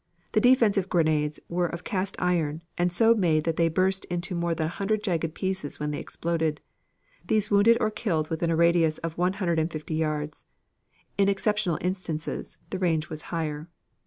The 0.31 0.41
defensive 0.41 0.89
grenades 0.89 1.39
were 1.47 1.67
of 1.67 1.83
cast 1.83 2.15
iron 2.17 2.63
and 2.75 2.91
so 2.91 3.13
made 3.13 3.43
that 3.43 3.55
they 3.55 3.67
burst 3.67 4.03
into 4.05 4.33
more 4.33 4.55
than 4.55 4.65
a 4.65 4.69
hundred 4.81 5.03
jagged 5.03 5.35
pieces 5.35 5.79
when 5.79 5.91
they 5.91 5.99
exploded. 5.99 6.59
These 7.27 7.51
wounded 7.51 7.77
or 7.79 7.91
killed 7.91 8.27
within 8.31 8.49
a 8.49 8.55
radius 8.55 8.97
of 8.97 9.15
one 9.15 9.33
hundred 9.33 9.59
and 9.59 9.71
fifty 9.71 9.93
yards. 9.93 10.43
In 11.19 11.29
exceptional 11.29 11.77
instances, 11.81 12.57
the 12.71 12.79
range 12.79 13.09
was 13.11 13.21
higher. 13.29 13.69